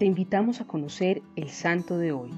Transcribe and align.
te 0.00 0.06
invitamos 0.06 0.62
a 0.62 0.64
conocer 0.66 1.20
el 1.36 1.50
santo 1.50 1.98
de 1.98 2.12
hoy. 2.12 2.30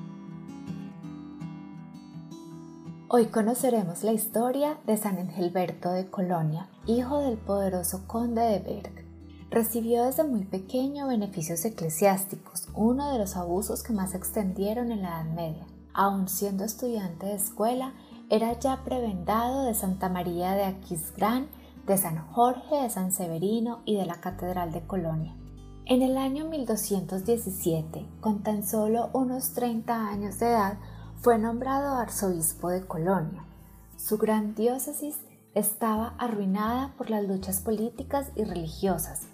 Hoy 3.06 3.26
conoceremos 3.26 4.02
la 4.02 4.12
historia 4.12 4.78
de 4.84 4.96
San 4.96 5.16
Engelberto 5.16 5.92
de 5.92 6.10
Colonia, 6.10 6.68
hijo 6.86 7.20
del 7.20 7.38
poderoso 7.38 8.08
conde 8.08 8.42
de 8.42 8.58
Berg. 8.58 9.06
Recibió 9.48 10.06
desde 10.06 10.24
muy 10.24 10.44
pequeño 10.44 11.06
beneficios 11.06 11.64
eclesiásticos, 11.64 12.66
uno 12.74 13.12
de 13.12 13.18
los 13.20 13.36
abusos 13.36 13.84
que 13.84 13.92
más 13.92 14.10
se 14.10 14.16
extendieron 14.16 14.90
en 14.90 15.02
la 15.02 15.20
Edad 15.20 15.32
Media. 15.32 15.66
Aun 15.94 16.28
siendo 16.28 16.64
estudiante 16.64 17.26
de 17.26 17.34
escuela, 17.34 17.92
era 18.28 18.58
ya 18.58 18.82
prebendado 18.82 19.66
de 19.66 19.74
Santa 19.74 20.08
María 20.08 20.56
de 20.56 20.64
Aquisgrán, 20.64 21.46
de 21.86 21.96
San 21.96 22.26
Jorge, 22.26 22.82
de 22.82 22.90
San 22.90 23.12
Severino 23.12 23.82
y 23.84 23.94
de 23.94 24.06
la 24.06 24.20
Catedral 24.20 24.72
de 24.72 24.84
Colonia. 24.84 25.36
En 25.92 26.00
el 26.00 26.16
año 26.16 26.46
1217, 26.46 28.06
con 28.22 28.42
tan 28.42 28.66
solo 28.66 29.10
unos 29.12 29.52
30 29.52 30.08
años 30.08 30.38
de 30.38 30.46
edad, 30.46 30.78
fue 31.16 31.38
nombrado 31.38 31.96
arzobispo 31.96 32.70
de 32.70 32.86
Colonia. 32.86 33.44
Su 33.98 34.16
gran 34.16 34.54
diócesis 34.54 35.18
estaba 35.54 36.14
arruinada 36.16 36.94
por 36.96 37.10
las 37.10 37.28
luchas 37.28 37.60
políticas 37.60 38.32
y 38.36 38.44
religiosas, 38.44 39.26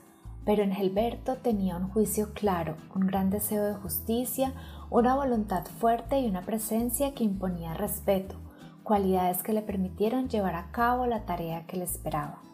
pero 0.44 0.64
en 0.64 0.72
Gelberto 0.72 1.36
tenía 1.36 1.76
un 1.76 1.90
juicio 1.90 2.32
claro, 2.34 2.74
un 2.92 3.06
gran 3.06 3.30
deseo 3.30 3.64
de 3.64 3.74
justicia, 3.74 4.52
una 4.90 5.14
voluntad 5.14 5.64
fuerte 5.78 6.18
y 6.18 6.28
una 6.28 6.44
presencia 6.44 7.14
que 7.14 7.22
imponía 7.22 7.74
respeto, 7.74 8.34
cualidades 8.82 9.44
que 9.44 9.52
le 9.52 9.62
permitieron 9.62 10.28
llevar 10.28 10.56
a 10.56 10.72
cabo 10.72 11.06
la 11.06 11.24
tarea 11.24 11.68
que 11.68 11.77
le 11.77 11.84
esperaba. 11.84 12.47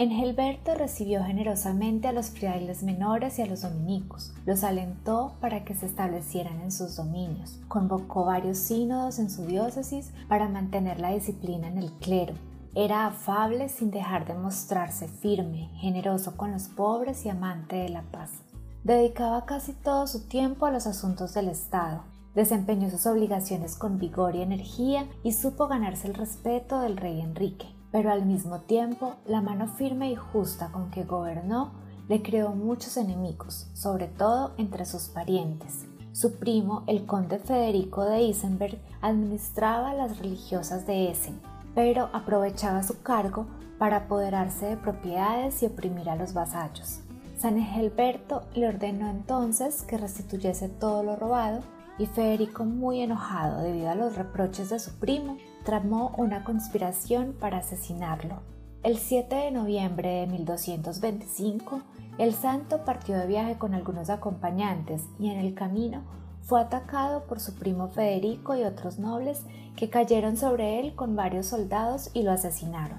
Engelberto 0.00 0.74
recibió 0.74 1.22
generosamente 1.24 2.08
a 2.08 2.12
los 2.12 2.30
frailes 2.30 2.82
menores 2.82 3.38
y 3.38 3.42
a 3.42 3.46
los 3.46 3.60
dominicos, 3.60 4.32
los 4.46 4.64
alentó 4.64 5.34
para 5.42 5.62
que 5.62 5.74
se 5.74 5.84
establecieran 5.84 6.58
en 6.62 6.72
sus 6.72 6.96
dominios, 6.96 7.60
convocó 7.68 8.24
varios 8.24 8.56
sínodos 8.56 9.18
en 9.18 9.28
su 9.28 9.44
diócesis 9.44 10.10
para 10.26 10.48
mantener 10.48 11.00
la 11.00 11.10
disciplina 11.10 11.68
en 11.68 11.76
el 11.76 11.92
clero, 11.98 12.32
era 12.74 13.04
afable 13.04 13.68
sin 13.68 13.90
dejar 13.90 14.26
de 14.26 14.32
mostrarse 14.32 15.06
firme, 15.06 15.68
generoso 15.74 16.34
con 16.34 16.50
los 16.50 16.68
pobres 16.68 17.26
y 17.26 17.28
amante 17.28 17.76
de 17.76 17.90
la 17.90 18.00
paz. 18.10 18.30
Dedicaba 18.84 19.44
casi 19.44 19.74
todo 19.74 20.06
su 20.06 20.28
tiempo 20.28 20.64
a 20.64 20.70
los 20.70 20.86
asuntos 20.86 21.34
del 21.34 21.48
Estado, 21.48 22.04
desempeñó 22.34 22.88
sus 22.88 23.04
obligaciones 23.04 23.76
con 23.76 23.98
vigor 23.98 24.34
y 24.34 24.40
energía 24.40 25.06
y 25.22 25.34
supo 25.34 25.68
ganarse 25.68 26.08
el 26.08 26.14
respeto 26.14 26.80
del 26.80 26.96
rey 26.96 27.20
Enrique 27.20 27.66
pero 27.92 28.10
al 28.10 28.26
mismo 28.26 28.60
tiempo 28.60 29.14
la 29.26 29.40
mano 29.40 29.66
firme 29.68 30.10
y 30.10 30.16
justa 30.16 30.70
con 30.72 30.90
que 30.90 31.04
gobernó 31.04 31.72
le 32.08 32.22
creó 32.22 32.50
muchos 32.50 32.96
enemigos, 32.96 33.68
sobre 33.72 34.06
todo 34.06 34.52
entre 34.58 34.84
sus 34.84 35.08
parientes. 35.08 35.86
Su 36.12 36.38
primo, 36.38 36.82
el 36.88 37.06
conde 37.06 37.38
Federico 37.38 38.04
de 38.04 38.22
Isenberg, 38.22 38.78
administraba 39.00 39.94
las 39.94 40.18
religiosas 40.18 40.86
de 40.86 41.10
Essen, 41.10 41.40
pero 41.74 42.10
aprovechaba 42.12 42.82
su 42.82 43.00
cargo 43.02 43.46
para 43.78 43.98
apoderarse 43.98 44.66
de 44.66 44.76
propiedades 44.76 45.62
y 45.62 45.66
oprimir 45.66 46.10
a 46.10 46.16
los 46.16 46.34
vasallos. 46.34 47.00
San 47.38 47.56
Egelberto 47.56 48.42
le 48.54 48.68
ordenó 48.68 49.08
entonces 49.08 49.82
que 49.82 49.96
restituyese 49.96 50.68
todo 50.68 51.02
lo 51.02 51.16
robado 51.16 51.62
y 51.98 52.06
Federico, 52.06 52.64
muy 52.64 53.00
enojado 53.00 53.62
debido 53.62 53.90
a 53.90 53.94
los 53.94 54.16
reproches 54.16 54.70
de 54.70 54.78
su 54.78 54.92
primo, 54.98 55.36
tramó 55.64 56.14
una 56.16 56.44
conspiración 56.44 57.34
para 57.38 57.58
asesinarlo. 57.58 58.40
El 58.82 58.96
7 58.96 59.34
de 59.34 59.50
noviembre 59.50 60.08
de 60.08 60.26
1225, 60.26 61.82
el 62.18 62.34
santo 62.34 62.84
partió 62.84 63.16
de 63.18 63.26
viaje 63.26 63.58
con 63.58 63.74
algunos 63.74 64.08
acompañantes 64.08 65.02
y 65.18 65.30
en 65.30 65.38
el 65.38 65.54
camino 65.54 66.02
fue 66.42 66.60
atacado 66.60 67.24
por 67.24 67.40
su 67.40 67.54
primo 67.54 67.88
Federico 67.88 68.56
y 68.56 68.64
otros 68.64 68.98
nobles 68.98 69.44
que 69.76 69.90
cayeron 69.90 70.36
sobre 70.36 70.80
él 70.80 70.94
con 70.94 71.14
varios 71.14 71.46
soldados 71.46 72.10
y 72.14 72.22
lo 72.22 72.32
asesinaron. 72.32 72.98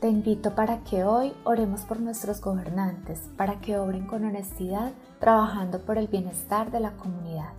Te 0.00 0.08
invito 0.08 0.54
para 0.54 0.84
que 0.84 1.02
hoy 1.02 1.32
oremos 1.42 1.80
por 1.80 1.98
nuestros 1.98 2.40
gobernantes, 2.40 3.20
para 3.36 3.60
que 3.60 3.76
obren 3.78 4.06
con 4.06 4.24
honestidad, 4.24 4.92
trabajando 5.18 5.80
por 5.80 5.98
el 5.98 6.06
bienestar 6.06 6.70
de 6.70 6.78
la 6.78 6.92
comunidad. 6.92 7.52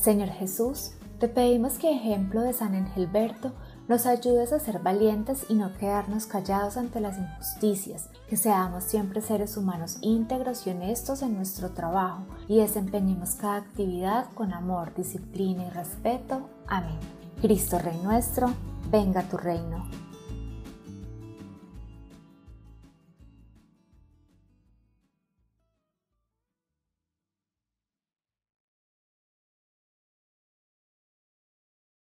Señor 0.00 0.28
Jesús, 0.28 0.92
te 1.18 1.28
pedimos 1.28 1.78
que 1.78 1.92
ejemplo 1.92 2.42
de 2.42 2.52
San 2.52 2.76
Engelberto 2.76 3.52
nos 3.88 4.06
ayudes 4.06 4.52
a 4.52 4.60
ser 4.60 4.78
valientes 4.78 5.46
y 5.48 5.54
no 5.54 5.76
quedarnos 5.76 6.26
callados 6.26 6.76
ante 6.76 7.00
las 7.00 7.18
injusticias, 7.18 8.08
que 8.28 8.36
seamos 8.36 8.84
siempre 8.84 9.20
seres 9.20 9.56
humanos 9.56 9.98
íntegros 10.00 10.66
y 10.66 10.70
honestos 10.70 11.22
en 11.22 11.34
nuestro 11.34 11.70
trabajo 11.70 12.24
y 12.46 12.58
desempeñemos 12.58 13.34
cada 13.34 13.56
actividad 13.56 14.26
con 14.34 14.52
amor, 14.52 14.94
disciplina 14.94 15.66
y 15.66 15.70
respeto. 15.70 16.48
Amén. 16.68 16.98
Cristo 17.42 17.78
Rey 17.78 17.98
nuestro, 18.02 18.52
venga 18.90 19.22
tu 19.22 19.36
reino. 19.36 20.07